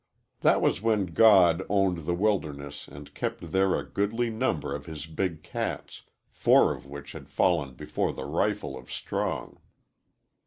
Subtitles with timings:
[0.39, 5.05] That was when God owned the wilderness and kept there a goodly number of his
[5.05, 9.59] big cats, four of which had fallen before the rifle of Strong.